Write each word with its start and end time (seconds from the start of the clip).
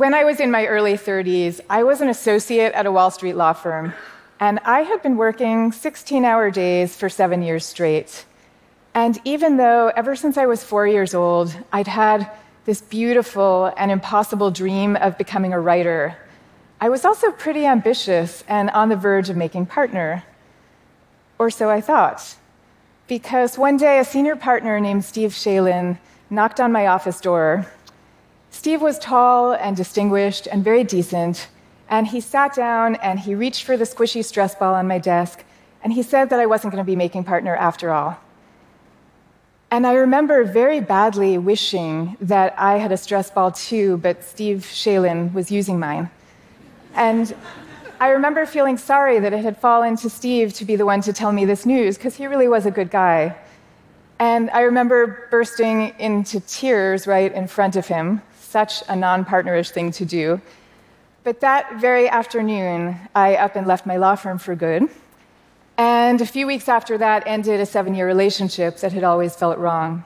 when 0.00 0.14
I 0.14 0.24
was 0.24 0.40
in 0.40 0.50
my 0.50 0.64
early 0.64 0.94
30s, 0.94 1.60
I 1.68 1.82
was 1.82 2.00
an 2.00 2.08
associate 2.08 2.72
at 2.72 2.86
a 2.86 2.90
Wall 2.90 3.10
Street 3.10 3.34
law 3.34 3.52
firm, 3.52 3.92
and 4.40 4.58
I 4.64 4.80
had 4.80 5.02
been 5.02 5.18
working 5.18 5.72
16 5.72 6.24
hour 6.24 6.50
days 6.50 6.96
for 6.96 7.10
seven 7.10 7.42
years 7.42 7.66
straight. 7.66 8.24
And 8.94 9.20
even 9.24 9.58
though, 9.58 9.92
ever 9.94 10.16
since 10.16 10.38
I 10.38 10.46
was 10.46 10.64
four 10.64 10.86
years 10.86 11.12
old, 11.12 11.54
I'd 11.70 11.86
had 11.86 12.30
this 12.64 12.80
beautiful 12.80 13.74
and 13.76 13.90
impossible 13.90 14.50
dream 14.50 14.96
of 14.96 15.18
becoming 15.18 15.52
a 15.52 15.60
writer, 15.60 16.16
I 16.80 16.88
was 16.88 17.04
also 17.04 17.30
pretty 17.30 17.66
ambitious 17.66 18.42
and 18.48 18.70
on 18.70 18.88
the 18.88 18.96
verge 18.96 19.28
of 19.28 19.36
making 19.36 19.66
partner. 19.66 20.24
Or 21.38 21.50
so 21.50 21.68
I 21.68 21.82
thought. 21.82 22.36
Because 23.06 23.58
one 23.58 23.76
day, 23.76 23.98
a 23.98 24.04
senior 24.06 24.36
partner 24.36 24.80
named 24.80 25.04
Steve 25.04 25.32
Shalin 25.32 25.98
knocked 26.30 26.58
on 26.58 26.72
my 26.72 26.86
office 26.86 27.20
door 27.20 27.66
Steve 28.50 28.82
was 28.82 28.98
tall 28.98 29.52
and 29.52 29.76
distinguished 29.76 30.46
and 30.46 30.62
very 30.62 30.84
decent, 30.84 31.48
and 31.88 32.08
he 32.08 32.20
sat 32.20 32.54
down 32.54 32.96
and 32.96 33.20
he 33.20 33.34
reached 33.34 33.64
for 33.64 33.76
the 33.76 33.84
squishy 33.84 34.24
stress 34.24 34.54
ball 34.54 34.74
on 34.74 34.86
my 34.86 34.98
desk, 34.98 35.44
and 35.82 35.92
he 35.92 36.02
said 36.02 36.30
that 36.30 36.40
I 36.40 36.46
wasn't 36.46 36.72
going 36.72 36.84
to 36.84 36.90
be 36.90 36.96
making 36.96 37.24
partner 37.24 37.56
after 37.56 37.90
all. 37.90 38.18
And 39.70 39.86
I 39.86 39.92
remember 39.92 40.42
very 40.42 40.80
badly 40.80 41.38
wishing 41.38 42.16
that 42.20 42.54
I 42.58 42.78
had 42.78 42.90
a 42.90 42.96
stress 42.96 43.30
ball 43.30 43.52
too, 43.52 43.98
but 43.98 44.24
Steve 44.24 44.66
Shalin 44.68 45.32
was 45.32 45.52
using 45.52 45.78
mine. 45.78 46.10
And 46.94 47.34
I 48.00 48.08
remember 48.08 48.46
feeling 48.46 48.76
sorry 48.76 49.20
that 49.20 49.32
it 49.32 49.44
had 49.44 49.56
fallen 49.58 49.96
to 49.98 50.10
Steve 50.10 50.52
to 50.54 50.64
be 50.64 50.74
the 50.74 50.84
one 50.84 51.02
to 51.02 51.12
tell 51.12 51.30
me 51.30 51.44
this 51.44 51.64
news, 51.64 51.96
because 51.96 52.16
he 52.16 52.26
really 52.26 52.48
was 52.48 52.66
a 52.66 52.70
good 52.72 52.90
guy. 52.90 53.36
And 54.18 54.50
I 54.50 54.62
remember 54.62 55.28
bursting 55.30 55.94
into 55.98 56.40
tears 56.40 57.06
right 57.06 57.32
in 57.32 57.46
front 57.46 57.76
of 57.76 57.86
him, 57.86 58.22
such 58.50 58.82
a 58.88 58.96
non 58.96 59.24
partnerish 59.24 59.70
thing 59.70 59.92
to 59.92 60.04
do. 60.04 60.40
But 61.22 61.40
that 61.40 61.80
very 61.80 62.08
afternoon, 62.08 62.96
I 63.14 63.36
up 63.36 63.54
and 63.56 63.66
left 63.66 63.86
my 63.86 63.96
law 63.96 64.16
firm 64.16 64.38
for 64.38 64.54
good. 64.54 64.88
And 65.78 66.20
a 66.20 66.26
few 66.26 66.46
weeks 66.46 66.68
after 66.68 66.98
that, 66.98 67.26
ended 67.26 67.60
a 67.60 67.66
seven 67.66 67.94
year 67.94 68.06
relationship 68.06 68.78
that 68.78 68.92
had 68.92 69.04
always 69.04 69.34
felt 69.34 69.58
wrong. 69.58 70.04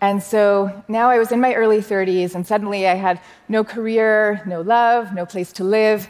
And 0.00 0.22
so 0.22 0.82
now 0.88 1.10
I 1.10 1.18
was 1.18 1.30
in 1.30 1.40
my 1.40 1.54
early 1.54 1.80
30s, 1.80 2.34
and 2.34 2.46
suddenly 2.46 2.88
I 2.88 2.94
had 2.94 3.20
no 3.48 3.64
career, 3.64 4.42
no 4.46 4.62
love, 4.62 5.12
no 5.12 5.26
place 5.26 5.52
to 5.54 5.64
live. 5.64 6.08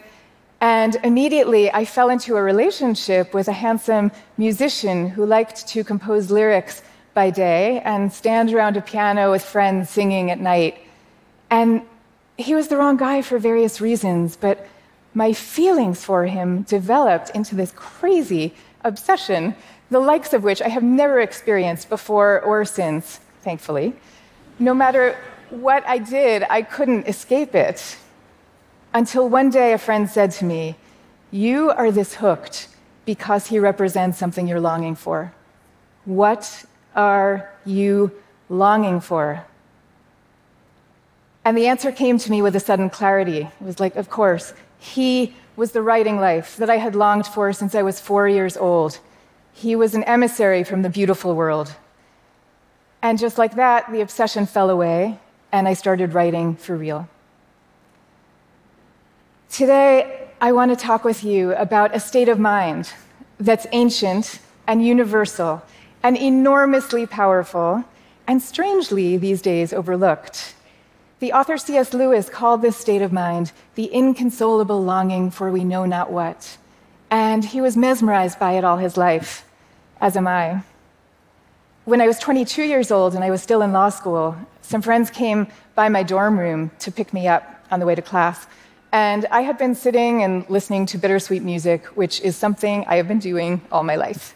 And 0.60 0.96
immediately 1.02 1.72
I 1.72 1.84
fell 1.84 2.10
into 2.10 2.36
a 2.36 2.42
relationship 2.42 3.34
with 3.34 3.48
a 3.48 3.52
handsome 3.52 4.12
musician 4.36 5.08
who 5.08 5.24
liked 5.26 5.66
to 5.68 5.82
compose 5.82 6.30
lyrics 6.30 6.82
by 7.14 7.30
day 7.30 7.80
and 7.80 8.12
stand 8.12 8.52
around 8.52 8.76
a 8.76 8.82
piano 8.82 9.30
with 9.30 9.42
friends 9.42 9.90
singing 9.90 10.30
at 10.30 10.38
night. 10.38 10.78
And 11.50 11.82
he 12.36 12.54
was 12.54 12.68
the 12.68 12.76
wrong 12.76 12.96
guy 12.96 13.22
for 13.22 13.38
various 13.38 13.80
reasons, 13.80 14.36
but 14.36 14.66
my 15.12 15.32
feelings 15.32 16.04
for 16.04 16.26
him 16.26 16.62
developed 16.62 17.30
into 17.30 17.54
this 17.54 17.72
crazy 17.72 18.54
obsession, 18.84 19.54
the 19.90 19.98
likes 19.98 20.32
of 20.32 20.44
which 20.44 20.62
I 20.62 20.68
have 20.68 20.82
never 20.82 21.20
experienced 21.20 21.88
before 21.88 22.40
or 22.40 22.64
since, 22.64 23.20
thankfully. 23.42 23.94
No 24.58 24.72
matter 24.72 25.16
what 25.50 25.84
I 25.86 25.98
did, 25.98 26.44
I 26.48 26.62
couldn't 26.62 27.08
escape 27.08 27.54
it. 27.54 27.96
Until 28.94 29.28
one 29.28 29.50
day 29.50 29.72
a 29.72 29.78
friend 29.78 30.08
said 30.08 30.30
to 30.32 30.44
me, 30.44 30.76
You 31.30 31.70
are 31.70 31.90
this 31.90 32.14
hooked 32.14 32.68
because 33.04 33.48
he 33.48 33.58
represents 33.58 34.18
something 34.18 34.46
you're 34.46 34.60
longing 34.60 34.94
for. 34.94 35.32
What 36.04 36.64
are 36.94 37.50
you 37.64 38.12
longing 38.48 39.00
for? 39.00 39.44
And 41.44 41.56
the 41.56 41.66
answer 41.66 41.90
came 41.90 42.18
to 42.18 42.30
me 42.30 42.42
with 42.42 42.54
a 42.54 42.60
sudden 42.60 42.90
clarity. 42.90 43.40
It 43.60 43.64
was 43.64 43.80
like, 43.80 43.96
of 43.96 44.10
course, 44.10 44.52
he 44.78 45.34
was 45.56 45.72
the 45.72 45.82
writing 45.82 46.20
life 46.20 46.56
that 46.56 46.70
I 46.70 46.76
had 46.76 46.94
longed 46.94 47.26
for 47.26 47.52
since 47.52 47.74
I 47.74 47.82
was 47.82 48.00
four 48.00 48.28
years 48.28 48.56
old. 48.56 48.98
He 49.52 49.74
was 49.76 49.94
an 49.94 50.04
emissary 50.04 50.64
from 50.64 50.82
the 50.82 50.90
beautiful 50.90 51.34
world. 51.34 51.74
And 53.02 53.18
just 53.18 53.38
like 53.38 53.54
that, 53.56 53.90
the 53.90 54.02
obsession 54.02 54.46
fell 54.46 54.70
away, 54.70 55.18
and 55.52 55.66
I 55.66 55.74
started 55.74 56.12
writing 56.12 56.56
for 56.56 56.76
real. 56.76 57.08
Today, 59.50 60.28
I 60.40 60.52
want 60.52 60.70
to 60.70 60.76
talk 60.76 61.04
with 61.04 61.24
you 61.24 61.54
about 61.54 61.94
a 61.94 62.00
state 62.00 62.28
of 62.28 62.38
mind 62.38 62.92
that's 63.38 63.66
ancient 63.72 64.40
and 64.66 64.84
universal 64.84 65.62
and 66.02 66.16
enormously 66.16 67.06
powerful, 67.06 67.84
and 68.26 68.40
strangely 68.40 69.16
these 69.16 69.42
days 69.42 69.72
overlooked. 69.72 70.54
The 71.20 71.34
author 71.34 71.58
C.S. 71.58 71.92
Lewis 71.92 72.30
called 72.30 72.62
this 72.62 72.78
state 72.78 73.02
of 73.02 73.12
mind 73.12 73.52
the 73.74 73.92
inconsolable 73.92 74.82
longing 74.82 75.30
for 75.30 75.52
we 75.52 75.64
know 75.64 75.84
not 75.84 76.10
what. 76.10 76.56
And 77.10 77.44
he 77.44 77.60
was 77.60 77.76
mesmerized 77.76 78.38
by 78.38 78.52
it 78.52 78.64
all 78.64 78.78
his 78.78 78.96
life, 78.96 79.44
as 80.00 80.16
am 80.16 80.26
I. 80.26 80.62
When 81.84 82.00
I 82.00 82.06
was 82.06 82.18
22 82.18 82.62
years 82.62 82.90
old 82.90 83.14
and 83.14 83.22
I 83.22 83.30
was 83.30 83.42
still 83.42 83.60
in 83.60 83.70
law 83.70 83.90
school, 83.90 84.34
some 84.62 84.80
friends 84.80 85.10
came 85.10 85.46
by 85.74 85.90
my 85.90 86.02
dorm 86.02 86.38
room 86.38 86.70
to 86.78 86.90
pick 86.90 87.12
me 87.12 87.28
up 87.28 87.66
on 87.70 87.80
the 87.80 87.86
way 87.86 87.94
to 87.94 88.02
class. 88.02 88.46
And 88.90 89.26
I 89.30 89.42
had 89.42 89.58
been 89.58 89.74
sitting 89.74 90.22
and 90.22 90.48
listening 90.48 90.86
to 90.86 90.96
bittersweet 90.96 91.42
music, 91.42 91.84
which 91.96 92.22
is 92.22 92.34
something 92.34 92.86
I 92.86 92.96
have 92.96 93.08
been 93.08 93.18
doing 93.18 93.60
all 93.70 93.82
my 93.82 93.96
life. 93.96 94.34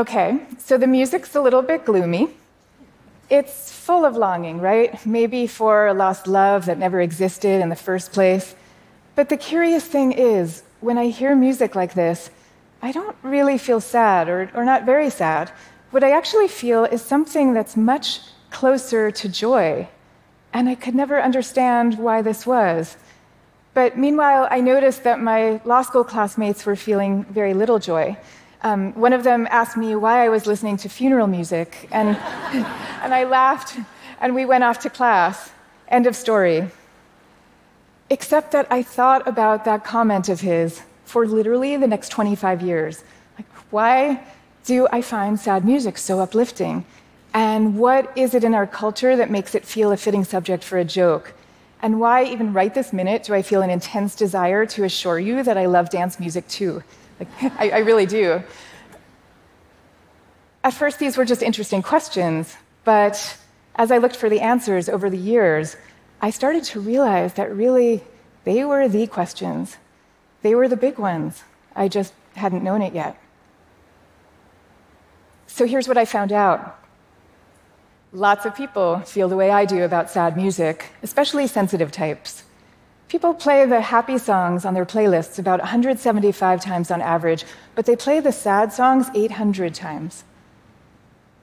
Okay, 0.00 0.40
so 0.56 0.78
the 0.78 0.86
music's 0.86 1.36
a 1.36 1.42
little 1.42 1.60
bit 1.60 1.84
gloomy. 1.84 2.30
It's 3.28 3.70
full 3.70 4.06
of 4.06 4.16
longing, 4.16 4.58
right? 4.58 4.90
Maybe 5.04 5.46
for 5.46 5.88
a 5.88 5.92
lost 5.92 6.26
love 6.26 6.64
that 6.64 6.78
never 6.78 7.02
existed 7.02 7.60
in 7.60 7.68
the 7.68 7.76
first 7.76 8.10
place. 8.10 8.54
But 9.14 9.28
the 9.28 9.36
curious 9.36 9.84
thing 9.84 10.12
is, 10.12 10.62
when 10.80 10.96
I 10.96 11.08
hear 11.08 11.36
music 11.36 11.74
like 11.74 11.92
this, 11.92 12.30
I 12.80 12.92
don't 12.92 13.14
really 13.22 13.58
feel 13.58 13.78
sad 13.78 14.30
or, 14.30 14.50
or 14.54 14.64
not 14.64 14.86
very 14.86 15.10
sad. 15.10 15.52
What 15.90 16.02
I 16.02 16.12
actually 16.12 16.48
feel 16.48 16.86
is 16.86 17.02
something 17.02 17.52
that's 17.52 17.76
much 17.76 18.20
closer 18.48 19.10
to 19.10 19.28
joy. 19.28 19.86
And 20.54 20.66
I 20.66 20.76
could 20.76 20.94
never 20.94 21.20
understand 21.20 21.98
why 21.98 22.22
this 22.22 22.46
was. 22.46 22.96
But 23.74 23.98
meanwhile, 23.98 24.48
I 24.50 24.62
noticed 24.62 25.04
that 25.04 25.20
my 25.20 25.60
law 25.66 25.82
school 25.82 26.04
classmates 26.04 26.64
were 26.64 26.74
feeling 26.74 27.24
very 27.24 27.52
little 27.52 27.78
joy. 27.78 28.16
Um, 28.62 28.92
one 28.92 29.12
of 29.12 29.24
them 29.24 29.48
asked 29.50 29.76
me 29.76 29.94
why 29.94 30.24
I 30.24 30.28
was 30.28 30.46
listening 30.46 30.76
to 30.78 30.88
funeral 30.88 31.26
music, 31.26 31.88
and, 31.90 32.08
and 33.02 33.14
I 33.14 33.24
laughed, 33.24 33.78
and 34.20 34.34
we 34.34 34.44
went 34.44 34.64
off 34.64 34.80
to 34.80 34.90
class. 34.90 35.50
End 35.88 36.06
of 36.06 36.14
story. 36.14 36.68
Except 38.10 38.52
that 38.52 38.66
I 38.70 38.82
thought 38.82 39.26
about 39.26 39.64
that 39.64 39.84
comment 39.84 40.28
of 40.28 40.40
his 40.40 40.82
for 41.04 41.26
literally 41.26 41.76
the 41.76 41.86
next 41.86 42.10
25 42.10 42.62
years. 42.62 43.02
Like, 43.38 43.46
why 43.70 44.22
do 44.64 44.86
I 44.92 45.00
find 45.00 45.40
sad 45.40 45.64
music 45.64 45.96
so 45.96 46.20
uplifting? 46.20 46.84
And 47.32 47.78
what 47.78 48.12
is 48.16 48.34
it 48.34 48.44
in 48.44 48.54
our 48.54 48.66
culture 48.66 49.16
that 49.16 49.30
makes 49.30 49.54
it 49.54 49.64
feel 49.64 49.92
a 49.92 49.96
fitting 49.96 50.24
subject 50.24 50.64
for 50.64 50.78
a 50.78 50.84
joke? 50.84 51.32
And 51.82 51.98
why, 51.98 52.24
even 52.24 52.52
right 52.52 52.74
this 52.74 52.92
minute, 52.92 53.24
do 53.24 53.34
I 53.34 53.42
feel 53.42 53.62
an 53.62 53.70
intense 53.70 54.14
desire 54.14 54.66
to 54.66 54.84
assure 54.84 55.18
you 55.18 55.42
that 55.42 55.56
I 55.56 55.66
love 55.66 55.88
dance 55.88 56.20
music 56.20 56.46
too? 56.48 56.82
I, 57.42 57.70
I 57.70 57.78
really 57.78 58.06
do. 58.06 58.42
At 60.62 60.74
first, 60.74 60.98
these 60.98 61.16
were 61.16 61.24
just 61.24 61.42
interesting 61.42 61.82
questions, 61.82 62.56
but 62.84 63.38
as 63.76 63.90
I 63.90 63.98
looked 63.98 64.16
for 64.16 64.28
the 64.28 64.40
answers 64.40 64.88
over 64.88 65.08
the 65.08 65.16
years, 65.16 65.76
I 66.20 66.30
started 66.30 66.64
to 66.64 66.80
realize 66.80 67.34
that 67.34 67.54
really 67.54 68.02
they 68.44 68.64
were 68.64 68.88
the 68.88 69.06
questions. 69.06 69.76
They 70.42 70.54
were 70.54 70.68
the 70.68 70.76
big 70.76 70.98
ones. 70.98 71.44
I 71.74 71.88
just 71.88 72.12
hadn't 72.34 72.62
known 72.62 72.82
it 72.82 72.94
yet. 72.94 73.20
So 75.46 75.66
here's 75.66 75.88
what 75.88 75.98
I 75.98 76.04
found 76.04 76.32
out 76.32 76.76
lots 78.12 78.44
of 78.44 78.56
people 78.56 79.00
feel 79.00 79.28
the 79.28 79.36
way 79.36 79.50
I 79.50 79.64
do 79.64 79.84
about 79.84 80.10
sad 80.10 80.36
music, 80.36 80.90
especially 81.02 81.46
sensitive 81.46 81.92
types. 81.92 82.44
People 83.10 83.34
play 83.34 83.66
the 83.66 83.80
happy 83.80 84.18
songs 84.18 84.64
on 84.64 84.72
their 84.72 84.86
playlists 84.86 85.40
about 85.40 85.58
175 85.58 86.60
times 86.62 86.92
on 86.92 87.02
average, 87.02 87.44
but 87.74 87.84
they 87.84 87.96
play 87.96 88.20
the 88.20 88.30
sad 88.30 88.72
songs 88.72 89.08
800 89.16 89.74
times. 89.74 90.22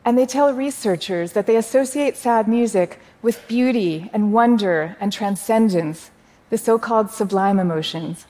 And 0.05 0.17
they 0.17 0.25
tell 0.25 0.53
researchers 0.53 1.33
that 1.33 1.45
they 1.45 1.57
associate 1.57 2.15
sad 2.15 2.47
music 2.47 3.01
with 3.21 3.45
beauty 3.49 4.09
and 4.13 4.31
wonder 4.31 4.95
and 5.01 5.11
transcendence, 5.11 6.09
the 6.49 6.57
so 6.57 6.79
called 6.79 7.11
sublime 7.11 7.59
emotions. 7.59 8.27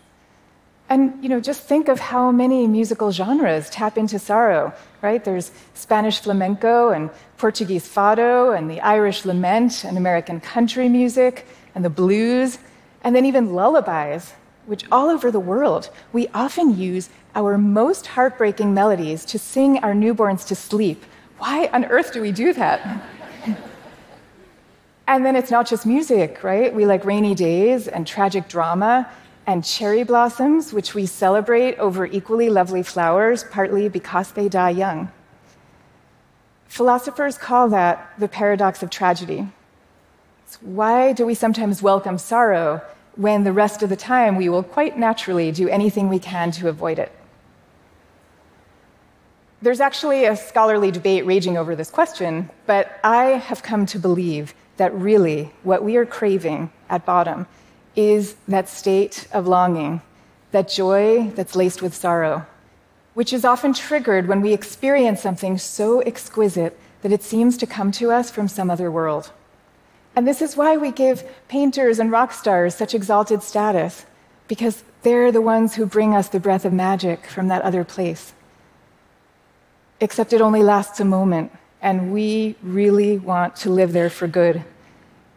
And 0.90 1.24
you 1.24 1.30
know, 1.30 1.40
just 1.40 1.62
think 1.62 1.90
of 1.90 2.00
how 2.00 2.32
many 2.32 2.66
musical 2.66 3.12
genres 3.12 3.70
tap 3.70 4.00
into 4.00 4.18
sorrow, 4.18 4.74
right? 5.04 5.24
There's 5.24 5.52
Spanish 5.76 6.20
flamenco 6.20 6.90
and 6.90 7.12
Portuguese 7.38 7.88
fado 7.88 8.58
and 8.58 8.68
the 8.68 8.82
Irish 8.82 9.26
lament 9.26 9.84
and 9.84 9.96
American 9.96 10.40
country 10.40 10.90
music 10.90 11.46
and 11.76 11.86
the 11.86 11.92
blues, 11.92 12.58
and 13.04 13.16
then 13.16 13.26
even 13.26 13.54
lullabies, 13.54 14.34
which 14.66 14.86
all 14.92 15.10
over 15.10 15.32
the 15.32 15.40
world 15.40 15.90
we 16.12 16.28
often 16.34 16.78
use 16.78 17.10
our 17.36 17.58
most 17.58 18.08
heartbreaking 18.08 18.74
melodies 18.74 19.24
to 19.26 19.40
sing 19.40 19.78
our 19.80 19.94
newborns 19.94 20.46
to 20.48 20.56
sleep. 20.56 21.04
Why 21.38 21.70
on 21.72 21.86
earth 21.86 22.14
do 22.14 22.22
we 22.22 22.32
do 22.32 22.54
that? 22.54 23.04
and 25.08 25.26
then 25.26 25.36
it's 25.36 25.52
not 25.52 25.68
just 25.68 25.86
music, 25.86 26.44
right? 26.44 26.74
We 26.74 26.86
like 26.86 27.06
rainy 27.06 27.36
days 27.36 27.88
and 27.88 28.08
tragic 28.08 28.48
drama 28.48 29.10
and 29.46 29.64
cherry 29.64 30.04
blossoms, 30.04 30.74
which 30.74 30.94
we 30.94 31.06
celebrate 31.06 31.78
over 31.78 32.06
equally 32.06 32.50
lovely 32.50 32.84
flowers, 32.84 33.46
partly 33.46 33.88
because 33.88 34.32
they 34.32 34.50
die 34.50 34.72
young. 34.72 35.10
Philosophers 36.68 37.38
call 37.38 37.70
that 37.70 38.14
the 38.20 38.28
paradox 38.28 38.84
of 38.84 38.90
tragedy. 38.90 39.48
Why 40.62 41.12
do 41.12 41.26
we 41.26 41.34
sometimes 41.34 41.84
welcome 41.84 42.18
sorrow 42.18 42.82
when 43.16 43.44
the 43.44 43.52
rest 43.52 43.84
of 43.84 43.90
the 43.90 43.98
time 43.98 44.38
we 44.38 44.48
will 44.48 44.64
quite 44.64 44.98
naturally 44.98 45.52
do 45.52 45.68
anything 45.68 46.08
we 46.08 46.20
can 46.20 46.52
to 46.52 46.70
avoid 46.70 47.00
it? 47.00 47.12
There's 49.62 49.82
actually 49.82 50.26
a 50.26 50.38
scholarly 50.38 50.90
debate 50.92 51.26
raging 51.26 51.58
over 51.58 51.76
this 51.76 51.90
question, 51.90 52.50
but 52.66 53.00
I 53.04 53.26
have 53.26 53.62
come 53.62 53.86
to 53.88 54.00
believe 54.00 54.54
that 54.78 54.94
really 54.94 55.52
what 55.64 55.84
we 55.84 55.98
are 55.98 56.06
craving 56.06 56.72
at 56.90 57.06
bottom 57.06 57.48
is 57.96 58.36
that 58.48 58.70
state 58.70 59.28
of 59.34 59.48
longing, 59.48 60.02
that 60.52 60.70
joy 60.70 61.30
that's 61.36 61.56
laced 61.56 61.82
with 61.82 61.94
sorrow, 61.94 62.46
which 63.16 63.34
is 63.34 63.44
often 63.44 63.74
triggered 63.74 64.28
when 64.28 64.42
we 64.42 64.54
experience 64.54 65.22
something 65.22 65.58
so 65.58 66.00
exquisite 66.02 66.80
that 67.02 67.12
it 67.12 67.24
seems 67.24 67.58
to 67.58 67.66
come 67.66 67.92
to 67.92 68.12
us 68.12 68.32
from 68.32 68.48
some 68.48 68.70
other 68.70 68.90
world. 68.90 69.32
And 70.18 70.28
this 70.28 70.42
is 70.42 70.58
why 70.58 70.78
we 70.78 70.92
give 70.92 71.24
painters 71.48 72.00
and 72.00 72.12
rock 72.12 72.34
stars 72.34 72.74
such 72.74 72.96
exalted 72.96 73.44
status, 73.44 74.04
because 74.48 74.84
they're 75.04 75.32
the 75.32 75.44
ones 75.44 75.76
who 75.76 75.86
bring 75.86 76.16
us 76.16 76.30
the 76.30 76.40
breath 76.40 76.66
of 76.66 76.74
magic 76.74 77.28
from 77.28 77.50
that 77.50 77.62
other 77.62 77.84
place. 77.84 78.34
Except 80.00 80.34
it 80.34 80.42
only 80.42 80.64
lasts 80.64 81.00
a 81.00 81.06
moment, 81.06 81.52
and 81.84 82.12
we 82.12 82.56
really 82.64 83.20
want 83.20 83.58
to 83.58 83.70
live 83.70 83.94
there 83.94 84.10
for 84.10 84.26
good. 84.26 84.64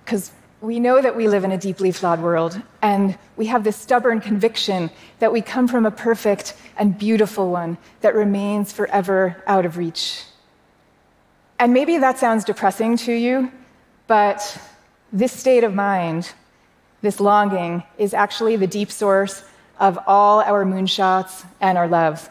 Because 0.03 0.33
we 0.63 0.81
know 0.81 1.03
that 1.03 1.15
we 1.15 1.29
live 1.29 1.45
in 1.45 1.53
a 1.53 1.59
deeply 1.59 1.93
flawed 1.93 2.23
world, 2.23 2.59
and 2.81 3.19
we 3.37 3.47
have 3.47 3.65
this 3.65 3.77
stubborn 3.77 4.23
conviction 4.23 4.89
that 5.19 5.31
we 5.31 5.43
come 5.43 5.69
from 5.69 5.85
a 5.85 5.91
perfect 5.91 6.55
and 6.79 6.97
beautiful 6.97 7.51
one 7.51 7.77
that 8.01 8.15
remains 8.15 8.73
forever 8.73 9.43
out 9.47 9.67
of 9.67 9.77
reach. 9.77 10.25
And 11.59 11.75
maybe 11.75 11.99
that 11.99 12.17
sounds 12.17 12.47
depressing 12.47 12.97
to 12.97 13.13
you, 13.13 13.53
but 14.07 14.59
this 15.13 15.33
state 15.33 15.65
of 15.65 15.75
mind, 15.75 16.33
this 17.03 17.21
longing, 17.21 17.83
is 17.99 18.15
actually 18.15 18.57
the 18.57 18.67
deep 18.67 18.91
source 18.91 19.45
of 19.79 19.99
all 20.07 20.41
our 20.43 20.65
moonshots 20.65 21.45
and 21.61 21.77
our 21.77 21.89
loves. 21.89 22.29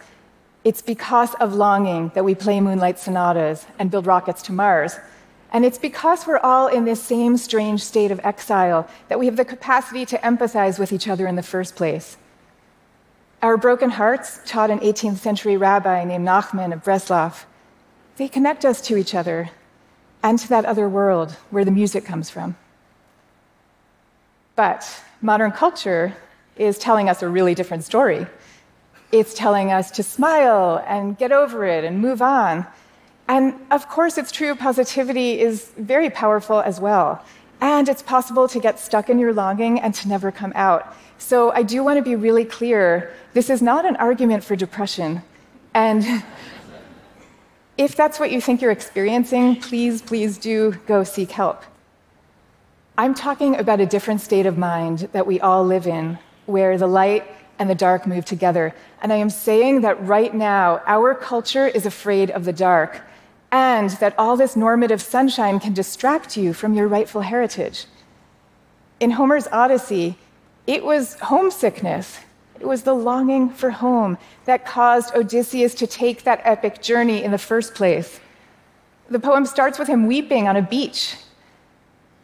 It's 0.63 0.81
because 0.81 1.33
of 1.35 1.55
longing 1.55 2.11
that 2.13 2.23
we 2.23 2.35
play 2.35 2.61
moonlight 2.61 2.99
sonatas 2.99 3.65
and 3.79 3.89
build 3.89 4.05
rockets 4.05 4.41
to 4.43 4.51
Mars. 4.51 4.97
And 5.51 5.65
it's 5.65 5.79
because 5.79 6.27
we're 6.27 6.37
all 6.37 6.67
in 6.67 6.85
this 6.85 7.01
same 7.01 7.37
strange 7.37 7.83
state 7.83 8.11
of 8.11 8.19
exile 8.23 8.87
that 9.07 9.17
we 9.17 9.25
have 9.25 9.37
the 9.37 9.45
capacity 9.45 10.05
to 10.05 10.17
empathize 10.19 10.77
with 10.77 10.93
each 10.93 11.07
other 11.07 11.25
in 11.27 11.35
the 11.35 11.43
first 11.43 11.75
place. 11.75 12.17
Our 13.41 13.57
broken 13.57 13.91
hearts, 13.91 14.41
taught 14.45 14.69
an 14.69 14.79
18th 14.79 15.17
century 15.17 15.57
rabbi 15.57 16.03
named 16.03 16.27
Nachman 16.27 16.73
of 16.73 16.83
Breslov, 16.83 17.45
they 18.17 18.27
connect 18.27 18.65
us 18.65 18.81
to 18.81 18.97
each 18.97 19.15
other 19.15 19.49
and 20.21 20.37
to 20.39 20.49
that 20.49 20.65
other 20.65 20.89
world 20.89 21.31
where 21.49 21.63
the 21.63 21.71
music 21.71 22.03
comes 22.03 22.29
from. 22.29 22.57
But 24.63 24.81
modern 25.21 25.51
culture 25.51 26.13
is 26.57 26.77
telling 26.77 27.07
us 27.09 27.21
a 27.21 27.29
really 27.29 27.56
different 27.56 27.83
story. 27.85 28.27
It's 29.11 29.33
telling 29.33 29.71
us 29.71 29.89
to 29.91 30.03
smile 30.03 30.83
and 30.85 31.17
get 31.17 31.31
over 31.31 31.65
it 31.65 31.83
and 31.85 32.00
move 32.00 32.21
on 32.21 32.67
and 33.29 33.53
of 33.69 33.88
course, 33.88 34.17
it's 34.17 34.31
true, 34.31 34.56
positivity 34.56 35.39
is 35.39 35.71
very 35.77 36.09
powerful 36.09 36.61
as 36.61 36.81
well. 36.81 37.23
And 37.61 37.88
it's 37.88 38.01
possible 38.01 38.47
to 38.47 38.59
get 38.59 38.79
stuck 38.79 39.07
in 39.07 39.19
your 39.19 39.33
longing 39.33 39.79
and 39.79 39.94
to 39.94 40.07
never 40.07 40.31
come 40.31 40.51
out. 40.56 40.95
So 41.19 41.51
I 41.51 41.62
do 41.62 41.83
want 41.83 41.97
to 41.97 42.01
be 42.01 42.15
really 42.15 42.44
clear 42.44 43.13
this 43.33 43.51
is 43.51 43.62
not 43.62 43.85
an 43.85 43.95
argument 43.97 44.44
for 44.44 44.55
depression. 44.55 45.21
And 45.75 46.23
if 47.77 47.95
that's 47.95 48.19
what 48.19 48.31
you 48.31 48.41
think 48.41 48.63
you're 48.63 48.71
experiencing, 48.71 49.62
please, 49.62 50.01
please 50.01 50.39
do 50.39 50.73
go 50.88 51.03
seek 51.03 51.29
help. 51.29 51.63
I'm 53.00 53.13
talking 53.13 53.56
about 53.56 53.80
a 53.80 53.86
different 53.86 54.19
state 54.19 54.46
of 54.46 54.57
mind 54.57 55.07
that 55.13 55.25
we 55.25 55.40
all 55.40 55.63
live 55.63 55.88
in, 55.88 56.19
where 56.48 56.78
the 56.78 56.86
light 56.86 57.24
and 57.57 57.69
the 57.69 57.74
dark 57.74 58.06
move 58.06 58.25
together. 58.25 58.75
And 59.01 59.13
I 59.13 59.16
am 59.16 59.30
saying 59.30 59.80
that 59.84 60.06
right 60.06 60.36
now, 60.36 60.81
our 60.86 61.16
culture 61.16 61.66
is 61.66 61.86
afraid 61.86 62.30
of 62.30 62.44
the 62.44 62.51
dark 62.51 63.01
and 63.54 63.90
that 64.01 64.16
all 64.19 64.36
this 64.36 64.57
normative 64.57 65.01
sunshine 65.01 65.62
can 65.62 65.74
distract 65.74 66.36
you 66.36 66.51
from 66.51 66.74
your 66.74 66.90
rightful 66.90 67.22
heritage. 67.22 67.86
In 69.00 69.12
Homer's 69.12 69.48
Odyssey, 69.48 70.18
it 70.68 70.84
was 70.84 71.13
homesickness. 71.22 72.19
It 72.60 72.68
was 72.68 72.84
the 72.84 72.96
longing 72.96 73.50
for 73.50 73.69
home 73.69 74.18
that 74.44 74.66
caused 74.66 75.16
Odysseus 75.16 75.74
to 75.75 75.88
take 75.88 76.25
that 76.25 76.42
epic 76.44 76.81
journey 76.81 77.24
in 77.24 77.31
the 77.31 77.38
first 77.38 77.75
place. 77.75 78.19
The 79.10 79.22
poem 79.22 79.46
starts 79.46 79.80
with 79.80 79.88
him 79.88 80.06
weeping 80.06 80.50
on 80.50 80.57
a 80.57 80.62
beach. 80.62 81.16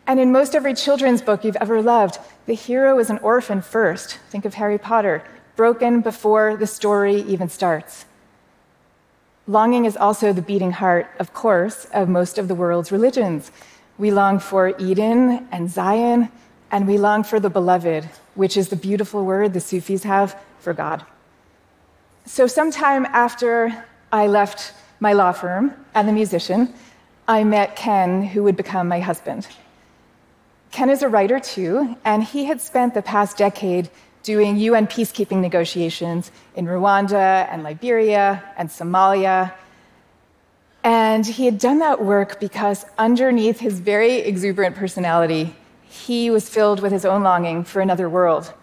And 0.08 0.20
in 0.20 0.32
most 0.32 0.56
every 0.56 0.76
children's 0.76 1.22
book 1.22 1.44
you've 1.44 1.56
ever 1.56 1.82
loved, 1.82 2.20
the 2.46 2.54
hero 2.54 3.00
is 3.00 3.10
an 3.10 3.18
orphan 3.20 3.62
first. 3.62 4.20
Think 4.30 4.46
of 4.46 4.54
Harry 4.54 4.78
Potter, 4.78 5.24
broken 5.56 6.02
before 6.02 6.56
the 6.56 6.68
story 6.68 7.22
even 7.22 7.50
starts. 7.50 8.06
Longing 9.48 9.86
is 9.86 9.98
also 9.98 10.32
the 10.32 10.42
beating 10.42 10.72
heart, 10.72 11.08
of 11.20 11.34
course, 11.34 11.86
of 11.86 12.08
most 12.08 12.38
of 12.38 12.48
the 12.48 12.56
world's 12.56 12.92
religions. 12.92 13.52
We 13.98 14.12
long 14.12 14.40
for 14.40 14.76
Eden 14.80 15.48
and 15.52 15.70
Zion, 15.70 16.30
and 16.72 16.88
we 16.88 16.98
long 16.98 17.24
for 17.24 17.40
the 17.40 17.50
beloved, 17.50 18.10
which 18.36 18.58
is 18.58 18.70
the 18.70 18.76
beautiful 18.76 19.26
word 19.26 19.54
the 19.54 19.60
Sufis 19.60 20.04
have 20.04 20.40
for 20.60 20.74
God. 20.74 21.06
So, 22.26 22.48
sometime 22.48 23.06
after 23.06 23.86
I 24.12 24.28
left 24.28 24.74
my 25.00 25.14
law 25.14 25.32
firm 25.32 25.74
and 25.94 26.08
the 26.08 26.14
musician, 26.14 26.74
I 27.28 27.44
met 27.44 27.76
Ken, 27.76 28.24
who 28.24 28.44
would 28.44 28.58
become 28.58 28.88
my 28.88 29.00
husband. 29.00 29.48
Ken 30.76 30.90
is 30.90 31.04
a 31.04 31.08
writer 31.08 31.40
too, 31.40 31.96
and 32.04 32.22
he 32.22 32.44
had 32.44 32.60
spent 32.60 32.94
the 32.94 33.02
past 33.02 33.38
decade 33.38 33.90
doing 34.24 34.58
UN 34.58 34.88
peacekeeping 34.88 35.40
negotiations 35.40 36.34
in 36.54 36.66
Rwanda 36.66 37.48
and 37.50 37.64
Liberia 37.64 38.44
and 38.58 38.68
Somalia. 38.68 39.54
And 40.84 41.26
he 41.26 41.46
had 41.46 41.60
done 41.60 41.80
that 41.80 42.04
work 42.04 42.42
because 42.42 42.86
underneath 42.98 43.62
his 43.62 43.80
very 43.80 44.16
exuberant 44.16 44.76
personality, 44.76 45.56
he 45.84 46.30
was 46.30 46.50
filled 46.50 46.82
with 46.82 46.92
his 46.92 47.06
own 47.06 47.24
longing 47.24 47.64
for 47.64 47.80
another 47.80 48.10
world. 48.10 48.54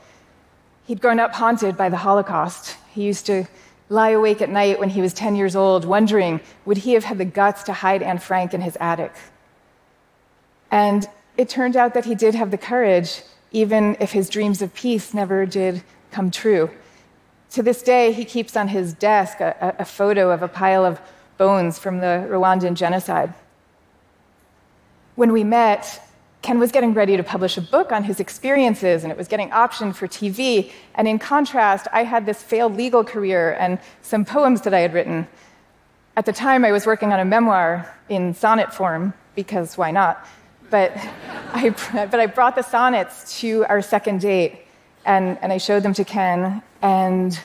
He'd 0.85 1.01
grown 1.01 1.19
up 1.19 1.33
haunted 1.33 1.79
by 1.79 1.89
the 1.89 1.97
Holocaust. 1.97 2.77
He 2.95 3.05
used 3.05 3.25
to 3.25 3.47
lie 3.89 4.11
awake 4.11 4.43
at 4.43 4.51
night 4.51 4.79
when 4.79 4.91
he 4.91 5.01
was 5.01 5.15
10 5.15 5.35
years 5.35 5.57
old, 5.57 5.87
wondering 5.87 6.41
would 6.67 6.77
he 6.77 6.93
have 6.93 7.05
had 7.05 7.17
the 7.17 7.25
guts 7.25 7.63
to 7.63 7.73
hide 7.73 8.03
Anne 8.03 8.19
Frank 8.19 8.53
in 8.53 8.61
his 8.61 8.77
attic? 8.79 9.15
And 10.71 11.09
it 11.37 11.49
turned 11.49 11.77
out 11.77 11.95
that 11.95 12.05
he 12.05 12.15
did 12.15 12.35
have 12.35 12.51
the 12.51 12.59
courage 12.59 13.23
even 13.53 13.97
if 14.01 14.13
his 14.13 14.29
dreams 14.29 14.63
of 14.63 14.75
peace 14.75 15.15
never 15.15 15.47
did 15.47 15.83
come 16.11 16.31
true. 16.31 16.71
To 17.51 17.63
this 17.63 17.83
day, 17.83 18.13
he 18.13 18.25
keeps 18.25 18.57
on 18.57 18.69
his 18.69 18.95
desk 18.95 19.41
a, 19.41 19.77
a 19.79 19.85
photo 19.85 20.31
of 20.31 20.43
a 20.43 20.49
pile 20.49 20.85
of 20.85 21.01
bones 21.37 21.79
from 21.79 21.99
the 21.99 22.27
Rwandan 22.31 22.75
genocide. 22.75 23.35
When 25.17 25.33
we 25.33 25.45
met, 25.45 26.01
Ken 26.41 26.59
was 26.59 26.73
getting 26.73 26.95
ready 26.95 27.17
to 27.17 27.23
publish 27.23 27.59
a 27.59 27.61
book 27.61 27.93
on 27.93 28.05
his 28.05 28.21
experiences, 28.21 29.05
and 29.05 29.13
it 29.13 29.19
was 29.19 29.29
getting 29.29 29.51
optioned 29.51 29.95
for 29.95 30.09
TV. 30.09 30.73
And 30.95 31.07
in 31.07 31.19
contrast, 31.19 31.87
I 31.93 32.05
had 32.05 32.25
this 32.25 32.43
failed 32.43 32.77
legal 32.77 33.05
career 33.05 33.53
and 33.61 33.79
some 34.01 34.25
poems 34.25 34.63
that 34.63 34.73
I 34.73 34.81
had 34.81 34.95
written. 34.95 35.29
At 36.17 36.27
the 36.27 36.33
time, 36.33 36.65
I 36.65 36.73
was 36.73 36.87
working 36.87 37.13
on 37.13 37.21
a 37.21 37.25
memoir 37.25 37.95
in 38.09 38.35
sonnet 38.35 38.73
form, 38.73 39.13
because 39.35 39.77
why 39.77 39.91
not? 39.91 40.27
But 40.73 40.93
I, 41.53 41.75
but 41.93 42.19
I 42.19 42.25
brought 42.25 42.57
the 42.57 42.63
sonnets 42.63 43.39
to 43.41 43.67
our 43.67 43.83
second 43.83 44.23
date, 44.23 44.63
and, 45.05 45.37
and 45.43 45.53
I 45.53 45.59
showed 45.59 45.83
them 45.83 45.93
to 45.93 46.03
Ken. 46.03 46.63
And 46.81 47.39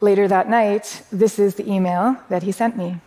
later 0.00 0.26
that 0.26 0.48
night, 0.48 1.02
this 1.12 1.38
is 1.38 1.56
the 1.56 1.70
email 1.70 2.16
that 2.30 2.42
he 2.42 2.50
sent 2.50 2.78
me. 2.78 2.98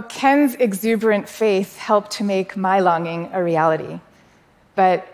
Min's 0.00 0.54
exuberant 0.54 1.28
faith 1.28 1.76
helped 1.76 2.10
to 2.12 2.24
make 2.24 2.56
my 2.56 2.80
longing 2.80 3.30
a 3.32 3.42
reality. 3.42 4.00
But 4.74 5.06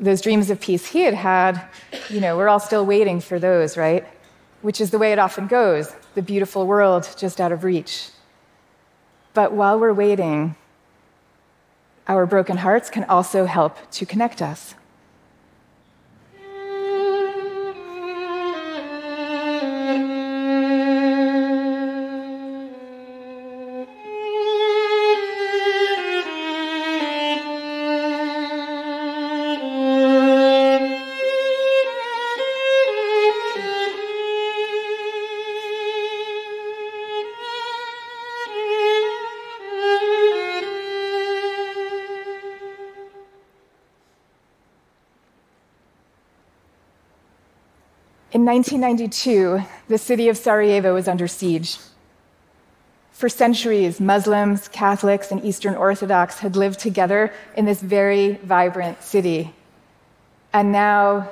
those 0.00 0.20
dreams 0.20 0.50
of 0.50 0.60
peace 0.60 0.86
he 0.86 1.02
had 1.02 1.14
had, 1.14 1.62
you 2.10 2.20
know, 2.20 2.36
we're 2.36 2.48
all 2.48 2.60
still 2.60 2.84
waiting 2.84 3.20
for 3.20 3.38
those, 3.38 3.76
right? 3.76 4.06
Which 4.62 4.80
is 4.80 4.90
the 4.90 4.98
way 4.98 5.12
it 5.12 5.18
often 5.18 5.46
goes 5.46 5.94
the 6.14 6.22
beautiful 6.22 6.66
world 6.66 7.08
just 7.16 7.40
out 7.40 7.52
of 7.52 7.64
reach. 7.64 8.10
But 9.32 9.52
while 9.52 9.78
we're 9.78 9.92
waiting, 9.92 10.54
our 12.06 12.26
broken 12.26 12.58
hearts 12.58 12.90
can 12.90 13.04
also 13.04 13.46
help 13.46 13.78
to 13.92 14.06
connect 14.06 14.40
us. 14.40 14.74
In 48.34 48.44
1992, 48.44 49.62
the 49.86 49.96
city 49.96 50.28
of 50.28 50.36
Sarajevo 50.36 50.92
was 50.94 51.06
under 51.06 51.28
siege. 51.28 51.78
For 53.12 53.28
centuries, 53.28 54.00
Muslims, 54.00 54.66
Catholics, 54.66 55.30
and 55.30 55.44
Eastern 55.44 55.76
Orthodox 55.76 56.40
had 56.40 56.56
lived 56.56 56.80
together 56.80 57.32
in 57.56 57.64
this 57.64 57.80
very 57.80 58.32
vibrant 58.42 59.04
city. 59.04 59.54
And 60.52 60.72
now 60.72 61.30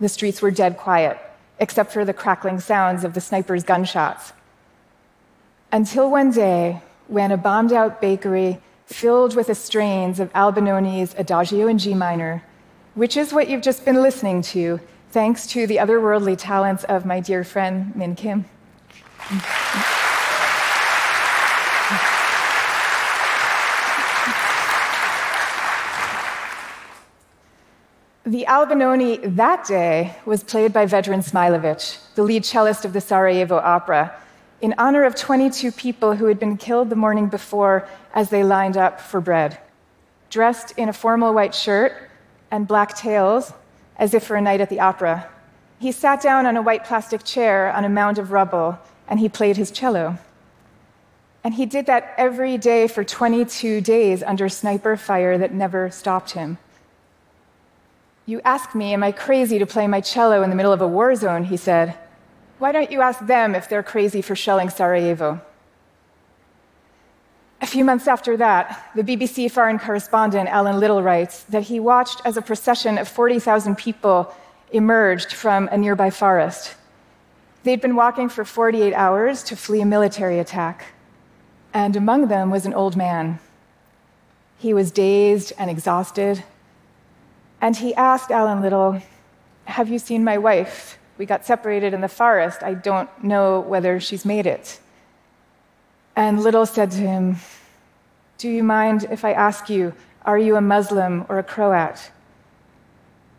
the 0.00 0.08
streets 0.08 0.42
were 0.42 0.50
dead 0.50 0.76
quiet, 0.76 1.20
except 1.60 1.92
for 1.92 2.04
the 2.04 2.12
crackling 2.12 2.58
sounds 2.58 3.04
of 3.04 3.14
the 3.14 3.20
snipers' 3.20 3.62
gunshots. 3.62 4.32
Until 5.70 6.10
one 6.10 6.32
day, 6.32 6.82
when 7.06 7.30
a 7.30 7.36
bombed 7.36 7.72
out 7.72 8.00
bakery 8.00 8.58
filled 8.86 9.36
with 9.36 9.46
the 9.46 9.54
strains 9.54 10.18
of 10.18 10.32
Albinoni's 10.32 11.14
Adagio 11.16 11.68
in 11.68 11.78
G 11.78 11.94
minor, 11.94 12.42
which 12.96 13.16
is 13.16 13.32
what 13.32 13.48
you've 13.48 13.62
just 13.62 13.84
been 13.84 14.02
listening 14.02 14.42
to, 14.42 14.80
thanks 15.10 15.46
to 15.48 15.66
the 15.66 15.76
otherworldly 15.76 16.36
talents 16.38 16.84
of 16.84 17.04
my 17.04 17.20
dear 17.20 17.42
friend 17.44 17.94
Min 17.96 18.14
Kim. 18.14 18.44
The 28.24 28.44
Albinoni 28.46 29.34
that 29.34 29.66
day 29.66 30.14
was 30.24 30.44
played 30.44 30.72
by 30.72 30.86
Vedran 30.86 31.18
Smailovic, 31.18 32.14
the 32.14 32.22
lead 32.22 32.44
cellist 32.44 32.84
of 32.84 32.92
the 32.92 33.00
Sarajevo 33.00 33.56
Opera, 33.56 34.14
in 34.60 34.74
honor 34.78 35.02
of 35.02 35.16
22 35.16 35.72
people 35.72 36.14
who 36.14 36.26
had 36.26 36.38
been 36.38 36.56
killed 36.56 36.90
the 36.90 36.96
morning 36.96 37.26
before 37.26 37.88
as 38.14 38.30
they 38.30 38.44
lined 38.44 38.76
up 38.76 39.00
for 39.00 39.20
bread. 39.20 39.58
Dressed 40.28 40.72
in 40.76 40.88
a 40.88 40.92
formal 40.92 41.34
white 41.34 41.54
shirt 41.54 41.92
and 42.52 42.68
black 42.68 42.94
tails, 42.94 43.52
as 44.00 44.14
if 44.14 44.24
for 44.24 44.34
a 44.34 44.40
night 44.40 44.62
at 44.62 44.70
the 44.70 44.80
opera. 44.80 45.28
He 45.78 45.92
sat 45.92 46.20
down 46.20 46.46
on 46.46 46.56
a 46.56 46.62
white 46.62 46.84
plastic 46.84 47.22
chair 47.22 47.70
on 47.70 47.84
a 47.84 47.88
mound 47.88 48.18
of 48.18 48.32
rubble 48.32 48.78
and 49.06 49.20
he 49.20 49.28
played 49.28 49.56
his 49.56 49.70
cello. 49.70 50.18
And 51.44 51.54
he 51.54 51.66
did 51.66 51.86
that 51.86 52.14
every 52.16 52.58
day 52.58 52.88
for 52.88 53.04
22 53.04 53.80
days 53.80 54.22
under 54.22 54.48
sniper 54.48 54.96
fire 54.96 55.38
that 55.38 55.54
never 55.54 55.90
stopped 55.90 56.32
him. 56.32 56.58
You 58.26 58.40
ask 58.44 58.74
me, 58.74 58.92
am 58.94 59.02
I 59.02 59.12
crazy 59.12 59.58
to 59.58 59.66
play 59.66 59.86
my 59.86 60.00
cello 60.00 60.42
in 60.42 60.50
the 60.50 60.56
middle 60.56 60.72
of 60.72 60.80
a 60.80 60.88
war 60.88 61.14
zone? 61.14 61.44
He 61.44 61.56
said. 61.56 61.96
Why 62.58 62.72
don't 62.72 62.92
you 62.92 63.00
ask 63.00 63.26
them 63.26 63.54
if 63.54 63.68
they're 63.68 63.82
crazy 63.82 64.22
for 64.22 64.36
shelling 64.36 64.68
Sarajevo? 64.68 65.40
A 67.70 67.72
few 67.72 67.84
months 67.84 68.08
after 68.08 68.36
that, 68.36 68.90
the 68.96 69.04
BBC 69.04 69.48
foreign 69.48 69.78
correspondent 69.78 70.48
Alan 70.48 70.80
Little 70.80 71.04
writes 71.04 71.44
that 71.44 71.62
he 71.62 71.78
watched 71.78 72.20
as 72.24 72.36
a 72.36 72.42
procession 72.42 72.98
of 72.98 73.06
40,000 73.06 73.78
people 73.78 74.34
emerged 74.72 75.32
from 75.32 75.68
a 75.70 75.78
nearby 75.78 76.10
forest. 76.10 76.74
They'd 77.62 77.80
been 77.80 77.94
walking 77.94 78.28
for 78.28 78.44
48 78.44 78.92
hours 78.92 79.44
to 79.44 79.54
flee 79.54 79.82
a 79.82 79.86
military 79.86 80.40
attack, 80.40 80.94
and 81.72 81.94
among 81.94 82.26
them 82.26 82.50
was 82.50 82.66
an 82.66 82.74
old 82.74 82.96
man. 82.96 83.38
He 84.58 84.74
was 84.74 84.90
dazed 84.90 85.52
and 85.56 85.70
exhausted, 85.70 86.42
and 87.60 87.76
he 87.76 87.94
asked 87.94 88.32
Alan 88.32 88.62
Little, 88.62 89.00
Have 89.66 89.88
you 89.88 90.00
seen 90.00 90.24
my 90.24 90.38
wife? 90.38 90.98
We 91.18 91.24
got 91.24 91.46
separated 91.46 91.94
in 91.94 92.00
the 92.00 92.08
forest. 92.08 92.64
I 92.64 92.74
don't 92.74 93.10
know 93.22 93.60
whether 93.60 94.00
she's 94.00 94.24
made 94.24 94.48
it. 94.48 94.80
And 96.20 96.42
Little 96.42 96.66
said 96.66 96.90
to 96.90 96.98
him, 96.98 97.36
Do 98.36 98.50
you 98.50 98.62
mind 98.62 99.06
if 99.10 99.24
I 99.24 99.32
ask 99.32 99.70
you, 99.70 99.94
are 100.26 100.36
you 100.36 100.54
a 100.54 100.60
Muslim 100.60 101.24
or 101.30 101.38
a 101.38 101.42
Croat? 101.42 102.10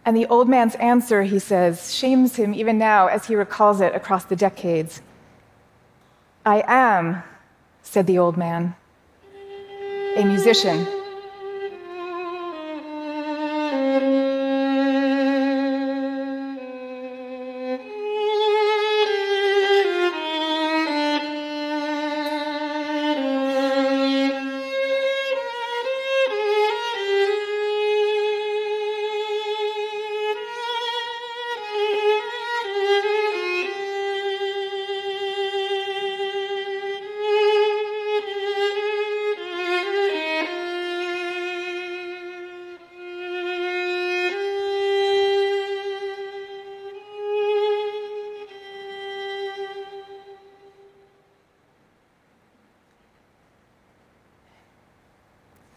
And 0.03 0.17
the 0.17 0.25
old 0.25 0.50
man's 0.50 0.73
answer, 0.77 1.21
he 1.21 1.38
says, 1.38 1.93
shames 1.93 2.38
him 2.38 2.55
even 2.55 2.79
now 2.79 3.05
as 3.05 3.27
he 3.27 3.35
recalls 3.35 3.81
it 3.81 3.93
across 3.93 4.25
the 4.25 4.35
decades. 4.35 5.03
I 6.43 6.63
am, 6.65 7.21
said 7.83 8.07
the 8.07 8.17
old 8.17 8.35
man, 8.35 8.73
a 10.15 10.23
musician. 10.25 11.00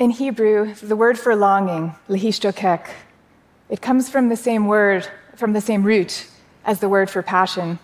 In 0.05 0.11
Hebrew, 0.11 0.75
the 0.75 0.97
word 0.97 1.19
for 1.19 1.35
longing, 1.35 1.95
lehistokek, 2.11 2.91
it 3.71 3.81
comes 3.81 4.11
from 4.11 4.29
the 4.29 4.37
same 4.37 4.67
word, 4.67 5.09
from 5.35 5.55
the 5.55 5.63
same 5.63 5.83
root 5.83 6.27
as 6.67 6.81
the 6.81 6.91
word 6.91 7.09
for 7.09 7.23
passion. 7.23 7.79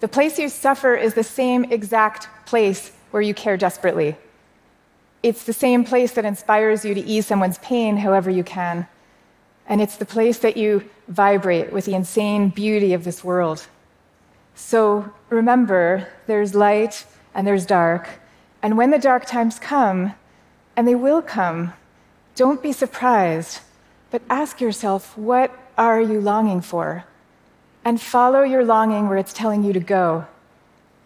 The 0.00 0.08
place 0.08 0.36
you 0.36 0.48
suffer 0.48 0.96
is 0.96 1.14
the 1.14 1.22
same 1.22 1.62
exact 1.66 2.26
place 2.44 2.90
where 3.12 3.22
you 3.22 3.34
care 3.34 3.56
desperately. 3.56 4.16
It's 5.22 5.44
the 5.44 5.52
same 5.52 5.84
place 5.84 6.10
that 6.14 6.24
inspires 6.24 6.84
you 6.84 6.92
to 6.94 7.00
ease 7.00 7.24
someone's 7.24 7.58
pain 7.58 7.98
however 7.98 8.28
you 8.28 8.42
can. 8.42 8.88
And 9.68 9.80
it's 9.80 9.94
the 9.94 10.04
place 10.04 10.38
that 10.38 10.56
you 10.56 10.90
vibrate 11.06 11.72
with 11.72 11.84
the 11.84 11.94
insane 11.94 12.48
beauty 12.48 12.94
of 12.94 13.04
this 13.04 13.22
world. 13.22 13.64
So 14.56 15.08
remember, 15.28 16.08
there's 16.26 16.56
light 16.56 17.06
and 17.32 17.46
there's 17.46 17.64
dark. 17.64 18.08
And 18.60 18.76
when 18.76 18.90
the 18.90 18.98
dark 18.98 19.24
times 19.24 19.60
come, 19.60 20.14
and 20.76 20.86
they 20.86 20.94
will 20.94 21.22
come. 21.22 21.72
Don't 22.34 22.62
be 22.62 22.72
surprised, 22.72 23.60
but 24.10 24.22
ask 24.30 24.60
yourself, 24.60 25.16
what 25.16 25.56
are 25.76 26.00
you 26.00 26.20
longing 26.20 26.60
for? 26.60 27.04
And 27.84 28.00
follow 28.00 28.42
your 28.42 28.64
longing 28.64 29.08
where 29.08 29.18
it's 29.18 29.32
telling 29.32 29.64
you 29.64 29.72
to 29.72 29.80
go. 29.80 30.26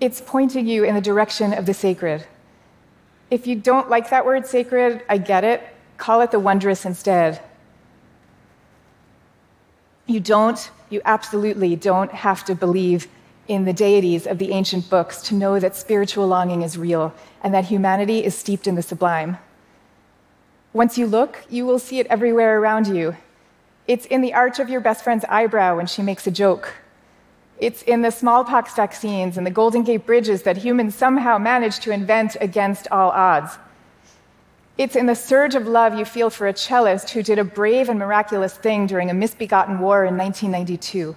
It's 0.00 0.20
pointing 0.20 0.66
you 0.66 0.84
in 0.84 0.94
the 0.94 1.00
direction 1.00 1.52
of 1.52 1.66
the 1.66 1.74
sacred. 1.74 2.26
If 3.30 3.46
you 3.46 3.56
don't 3.56 3.88
like 3.88 4.10
that 4.10 4.26
word 4.26 4.46
sacred, 4.46 5.02
I 5.08 5.18
get 5.18 5.44
it. 5.44 5.62
Call 5.96 6.20
it 6.20 6.30
the 6.30 6.40
wondrous 6.40 6.84
instead. 6.84 7.40
You 10.06 10.20
don't, 10.20 10.70
you 10.90 11.00
absolutely 11.04 11.76
don't 11.76 12.12
have 12.12 12.44
to 12.44 12.54
believe 12.54 13.08
in 13.48 13.64
the 13.64 13.72
deities 13.72 14.26
of 14.26 14.38
the 14.38 14.52
ancient 14.52 14.88
books 14.90 15.22
to 15.22 15.34
know 15.34 15.58
that 15.58 15.76
spiritual 15.76 16.26
longing 16.26 16.62
is 16.62 16.76
real 16.76 17.14
and 17.42 17.54
that 17.54 17.66
humanity 17.66 18.24
is 18.24 18.34
steeped 18.34 18.66
in 18.66 18.74
the 18.74 18.82
sublime. 18.82 19.38
Once 20.74 20.98
you 20.98 21.06
look, 21.06 21.38
you 21.48 21.64
will 21.64 21.78
see 21.78 22.00
it 22.00 22.06
everywhere 22.08 22.58
around 22.58 22.88
you. 22.88 23.16
It's 23.86 24.06
in 24.06 24.20
the 24.20 24.34
arch 24.34 24.58
of 24.58 24.68
your 24.68 24.80
best 24.80 25.04
friend's 25.04 25.24
eyebrow 25.26 25.76
when 25.76 25.86
she 25.86 26.02
makes 26.02 26.26
a 26.26 26.30
joke. 26.30 26.74
It's 27.58 27.82
in 27.82 28.02
the 28.02 28.10
smallpox 28.10 28.74
vaccines 28.74 29.38
and 29.38 29.46
the 29.46 29.52
Golden 29.52 29.84
Gate 29.84 30.04
bridges 30.04 30.42
that 30.42 30.56
humans 30.56 30.96
somehow 30.96 31.38
managed 31.38 31.82
to 31.82 31.92
invent 31.92 32.36
against 32.40 32.88
all 32.90 33.10
odds. 33.10 33.56
It's 34.76 34.96
in 34.96 35.06
the 35.06 35.14
surge 35.14 35.54
of 35.54 35.68
love 35.68 35.96
you 35.96 36.04
feel 36.04 36.30
for 36.30 36.48
a 36.48 36.56
cellist 36.56 37.10
who 37.10 37.22
did 37.22 37.38
a 37.38 37.44
brave 37.44 37.88
and 37.88 37.98
miraculous 37.98 38.54
thing 38.54 38.88
during 38.88 39.08
a 39.08 39.14
misbegotten 39.14 39.78
war 39.78 40.04
in 40.04 40.18
1992. 40.18 41.16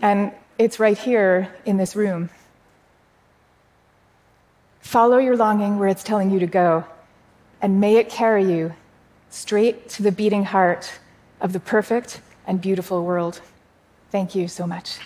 And 0.00 0.30
it's 0.56 0.78
right 0.78 0.96
here 0.96 1.52
in 1.66 1.76
this 1.76 1.96
room. 1.96 2.30
Follow 4.80 5.18
your 5.18 5.36
longing 5.36 5.80
where 5.80 5.88
it's 5.88 6.04
telling 6.04 6.30
you 6.30 6.38
to 6.38 6.46
go, 6.46 6.84
and 7.60 7.80
may 7.80 7.96
it 7.96 8.08
carry 8.08 8.44
you 8.44 8.74
straight 9.30 9.88
to 9.90 10.02
the 10.02 10.12
beating 10.12 10.44
heart 10.44 10.98
of 11.40 11.52
the 11.52 11.60
perfect 11.60 12.20
and 12.46 12.60
beautiful 12.60 13.04
world. 13.04 13.40
Thank 14.10 14.34
you 14.34 14.48
so 14.48 14.66
much. 14.66 14.98